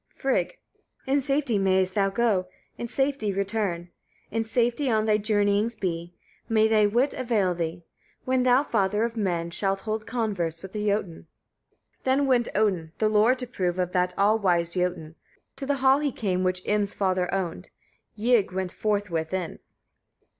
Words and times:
Frigg. 0.15 0.57
4. 1.05 1.13
In 1.13 1.21
safety 1.21 1.59
mayest 1.59 1.93
thou 1.93 2.09
go, 2.09 2.47
in 2.75 2.87
safety 2.87 3.31
return; 3.31 3.91
in 4.31 4.43
safety 4.43 4.89
on 4.89 5.05
thy 5.05 5.19
journeyings 5.19 5.75
be; 5.75 6.15
may 6.49 6.67
thy 6.67 6.87
wit 6.87 7.13
avail 7.13 7.53
thee, 7.53 7.83
when 8.25 8.41
thou, 8.41 8.63
father 8.63 9.03
of 9.03 9.15
men! 9.15 9.51
shalt 9.51 9.81
hold 9.81 10.07
converse 10.07 10.63
with 10.63 10.71
the 10.71 10.87
Jötun. 10.87 11.25
5. 11.99 12.03
Then 12.03 12.25
went 12.25 12.47
Odin 12.55 12.93
the 12.97 13.09
lore 13.09 13.35
to 13.35 13.45
prove 13.45 13.77
of 13.77 13.91
that 13.91 14.15
all 14.17 14.39
wise 14.39 14.73
Jötun. 14.73 15.13
To 15.57 15.67
the 15.67 15.75
hall 15.85 15.99
he 15.99 16.11
came 16.11 16.43
which 16.43 16.65
Im's 16.65 16.95
father 16.95 17.31
owned. 17.31 17.69
Ygg 18.17 18.51
went 18.51 18.71
forthwith 18.71 19.35
in. 19.35 19.59